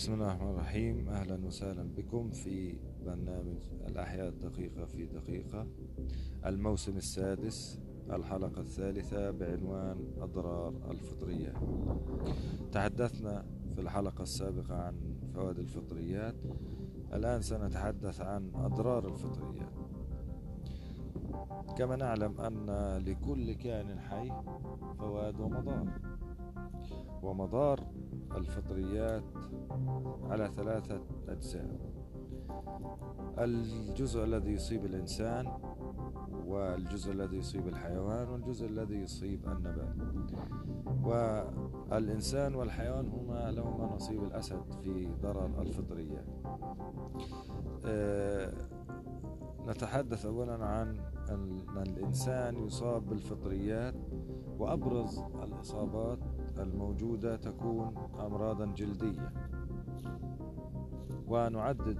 [0.00, 1.08] بسم الله الرحمن الرحيم.
[1.08, 5.66] أهلا وسهلا بكم في برنامج الأحياء الدقيقة في دقيقة.
[6.46, 11.54] الموسم السادس الحلقة الثالثة بعنوان أضرار الفطريات
[12.72, 13.44] تحدثنا
[13.74, 16.36] في الحلقة السابقة عن فوائد الفطريات.
[17.12, 19.74] الآن سنتحدث عن أضرار الفطريات.
[21.78, 22.66] كما نعلم أن
[23.04, 24.32] لكل كائن حي
[24.98, 25.88] فوائد ومضار.
[27.22, 27.80] ومضار
[28.36, 29.24] الفطريات
[30.30, 31.90] على ثلاثة أجزاء.
[33.38, 35.52] الجزء الذي يصيب الإنسان
[36.46, 39.94] والجزء الذي يصيب الحيوان والجزء الذي يصيب النبات.
[41.04, 46.26] والإنسان والحيوان هما لهما نصيب الأسد في ضرر الفطريات
[47.86, 48.52] أه
[49.68, 50.96] نتحدث أولا عن
[51.30, 53.94] أن الإنسان يصاب بالفطريات
[54.58, 56.18] وأبرز الإصابات
[56.58, 59.32] الموجودة تكون أمراضا جلدية.
[61.28, 61.98] ونعدد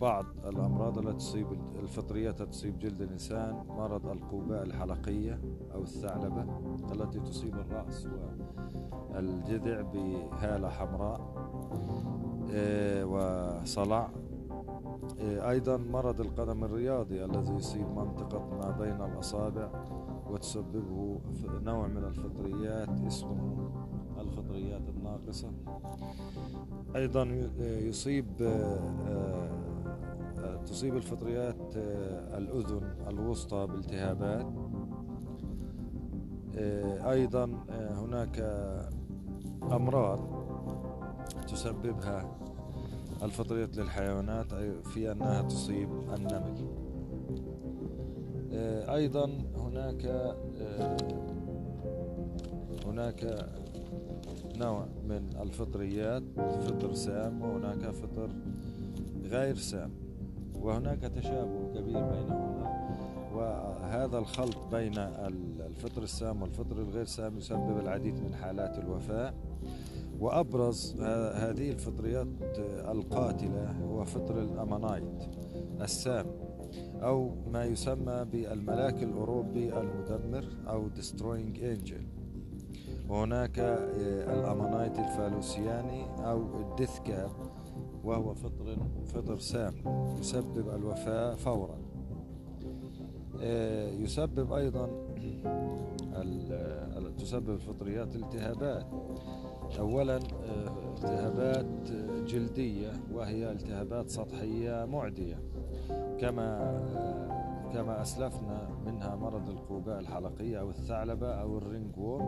[0.00, 1.46] بعض الأمراض التي تصيب
[1.82, 5.40] الفطريات التي تصيب جلد الإنسان مرض القوباء الحلقية
[5.74, 6.46] أو الثعلبة
[6.92, 8.08] التي تصيب الرأس
[9.10, 11.20] والجذع بهالة حمراء
[12.52, 14.10] آه، وصلع.
[15.20, 19.68] آه، أيضا مرض القدم الرياضي الذي يصيب منطقة ما بين الأصابع
[20.30, 21.20] وتسببه
[21.64, 23.65] نوع من الفطريات اسمه
[24.46, 25.50] الفطريات الناقصة.
[26.96, 27.22] أيضا
[27.58, 29.50] يصيب آه،
[30.38, 34.46] آه، تصيب الفطريات آه، الأذن الوسطى بالتهابات.
[37.04, 38.40] أيضا هناك
[39.62, 40.20] أمراض
[41.48, 42.38] تسببها
[43.22, 46.68] الفطريات للحيوانات في أنها تصيب النمل.
[48.88, 49.24] أيضا
[49.56, 50.36] هناك
[52.86, 53.48] هناك
[54.58, 58.30] نوع من الفطريات فطر سام وهناك فطر
[59.24, 59.90] غير سام.
[60.54, 62.66] وهناك تشابه كبير بينهما.
[63.34, 64.98] وهذا الخلط بين
[65.66, 69.34] الفطر السام والفطر الغير سام يسبب العديد من حالات الوفاة.
[70.20, 71.00] وأبرز
[71.34, 72.26] هذه الفطريات
[72.88, 75.28] القاتلة هو فطر ال amanite
[75.80, 76.26] السام
[77.02, 82.02] أو ما يسمى بالملاك الأوروبي المدمر أو destroying angel.
[83.08, 87.30] وهناك آه، ال amanite الفالوسياني أو ال death cap
[88.04, 89.74] وهو فطر فطر سام
[90.20, 91.78] يسبب الوفاة فورا.
[93.40, 94.88] آه، يسبب أيضا
[97.18, 98.86] تسبب الفطريات التهابات.
[99.78, 101.90] أولا آه، التهابات
[102.26, 105.42] جلدية وهي التهابات سطحية معدية.
[106.20, 106.80] كما
[107.72, 112.22] كما أسلفنا منها مرض القوباء الحلقية أو الثعلبة أو الرينج وور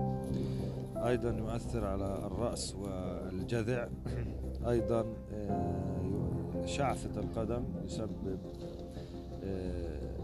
[1.09, 3.89] أيضا يؤثر على الرأس والجذع.
[4.69, 8.39] أيضا آه، شعفة القدم يسبب
[9.45, 10.19] آه،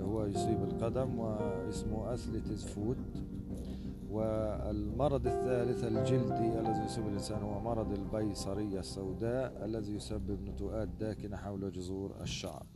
[0.00, 2.96] هو يصيب القدم واسمه athlete's foot
[4.10, 11.72] والمرض الثالث الجلدي الذي يصيب الإنسان هو مرض البيدرا السوداء الذي يسبب نتوءات داكنة حول
[11.72, 12.66] جذور الشعر.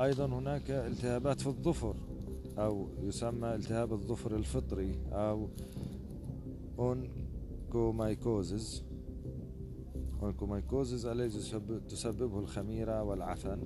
[0.00, 1.96] أيضا هناك التهابات في الظفر
[2.58, 5.48] أو يسمى التهاب الظفر الفطري أو
[6.82, 8.84] onychomycosis
[10.22, 11.38] onychomycosis الذي
[11.88, 13.62] تسببه الخميرة والعفن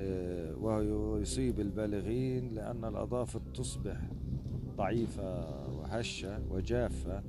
[0.00, 4.00] آه، وهو يصيب البالغين لأن الأظافر تصبح
[4.76, 7.22] ضعيفة وهشة وجافة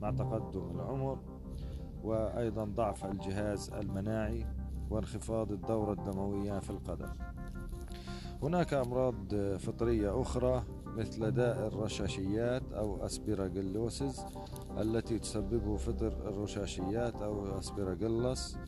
[0.00, 1.18] مع تقدم العمر
[2.04, 4.46] وأيضا ضعف الجهاز المناعي
[4.90, 7.08] وانخفاض الدورة الدموية في القدم.
[8.42, 10.64] هناك أمراض فطرية أخرى
[10.96, 14.20] مثل داء الرشاشيات أو أسبيراجيلوسيس
[14.78, 18.58] التي تسببه فطر الرشاشيات أو أسبيراجيلس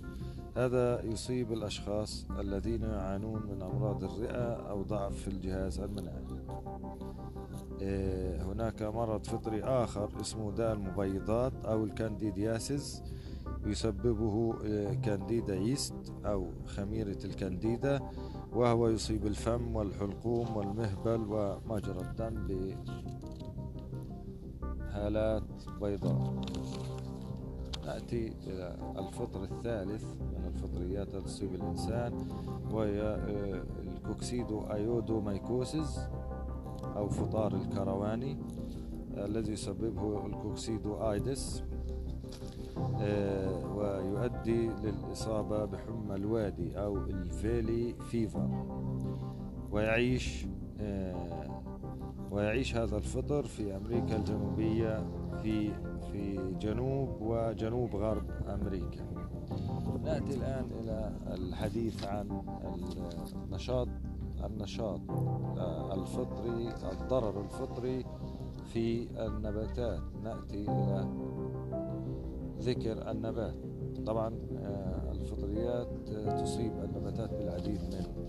[0.56, 6.24] هذا يصيب الأشخاص الذين يعانون من أمراض الرئة أو ضعف في الجهاز المناعي.
[7.80, 13.02] إيه، هناك مرض فطري آخر اسمه داء المبيضات أو الكانديدياسيس.
[13.66, 18.00] يسببه إيه، كانديدا ييست أو خميرة الكانديدا.
[18.58, 22.46] وهو يصيب الفم والحلقوم والمهبل ومجرى الدم
[24.92, 25.42] بهالات
[25.80, 26.40] بيضاء.
[27.86, 32.28] نأتي إلى الفطر الثالث من الفطريات التي تصيب الإنسان
[32.72, 35.98] وهي آه، ال coccidioidomycosis
[36.96, 38.38] أو الفطار الكرواني
[39.16, 41.62] الذي يسببه ال coccidioides.
[43.74, 48.48] ويؤدي للإصابة بحمى الوادي أو ال valley fever.
[49.72, 50.46] ويعيش
[50.80, 51.62] آه،
[52.30, 55.06] ويعيش هذا الفطر في أمريكا الجنوبية
[55.42, 55.72] في
[56.12, 59.04] في جنوب وجنوب غرب أمريكا.
[60.04, 62.42] نأتي الآن إلى الحديث عن
[63.44, 63.88] النشاط
[64.44, 65.00] النشاط
[65.92, 68.04] الفطري الضرر الفطري
[68.64, 70.02] في النباتات.
[70.24, 71.08] نأتي إلى
[72.60, 73.54] ذكر النبات.
[74.06, 75.88] طبعا آه، الفطريات
[76.42, 78.28] تصيب النباتات بالعديد من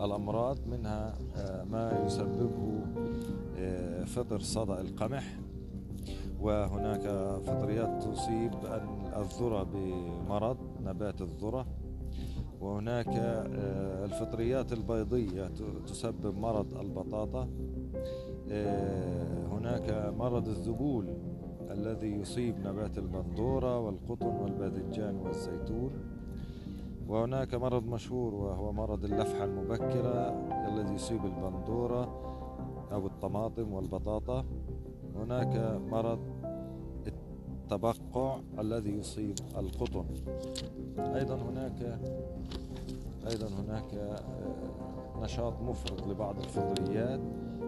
[0.00, 2.80] الأمراض منها آه، ما يسببه
[3.58, 5.38] آه، فطر صدأ القمح.
[6.40, 7.00] وهناك
[7.46, 8.52] فطريات تصيب
[9.16, 11.66] الذرة بمرض نبات الذرة.
[12.60, 15.50] وهناك آه، الفطريات البيضية
[15.86, 17.48] تسبب مرض البطاطا.
[19.50, 21.23] هناك مرض الذبول.
[21.74, 25.90] الذي يصيب نبات البندورة والقطن والباذنجان والزيتون.
[27.08, 30.30] وهناك مرض مشهور وهو مرض اللفحة المبكرة
[30.68, 32.04] الذي يصيب البندورة
[32.92, 34.44] أو الطماطم والبطاطا.
[35.16, 36.18] هناك مرض
[37.06, 40.04] التبقع الذي يصيب القطن.
[40.98, 42.00] أيضا هناك
[43.30, 44.20] أيضا هناك آه،
[45.22, 47.20] نشاط مفرط لبعض الفطريات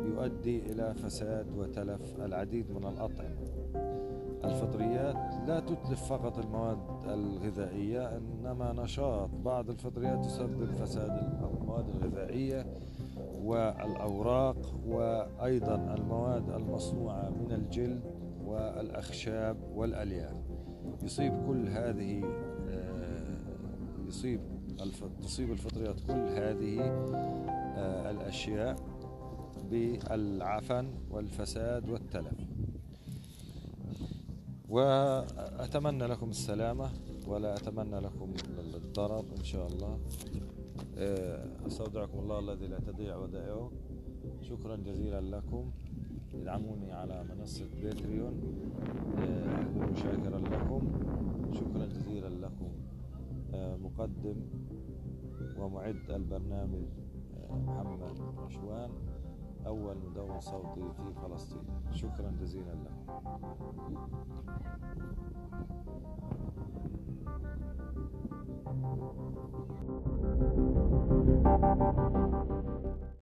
[0.06, 3.56] يؤدي إلى فساد وتلف العديد من الأطعمة.
[4.44, 5.17] الفطريات
[5.47, 11.11] لا تتلف فقط المواد الغذائية إنما نشاط بعض الفطريات تسبب فساد
[11.61, 12.67] المواد الغذائية
[13.43, 18.00] والأوراق وأيضا المواد المصنوعة من الجلد
[18.44, 20.37] والأخشاب والألياف.
[21.02, 22.25] يصيب كل هذه
[22.69, 24.41] آه، يصيب
[25.23, 26.81] تصيب الفطريات كل هذه
[27.76, 28.76] آه، الأشياء
[29.71, 32.39] بالعفن والفساد والتلف.
[34.69, 36.91] وأتمنى لكم السلامة
[37.29, 38.35] ولا أتمنى لكم
[38.75, 39.99] الضرر إن شاء الله.
[40.99, 43.71] آه، أستودعكم الله الذي لا تضيع ودائعه.
[44.43, 45.71] شكرا جزيلا لكم.
[46.35, 48.35] ادعموني على منصة باتريون.
[49.19, 50.83] آه، أكون شاكرا لكم.
[51.53, 52.71] شكرا جزيلا لكم.
[53.55, 54.37] آه، مقدم
[55.59, 56.85] ومعد البرنامج
[57.51, 58.91] محمد رشوان.
[59.67, 63.07] أول مدون صوتي في فلسطين شكرا جزيلا لكم